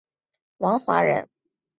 [0.57, 1.29] 王华人。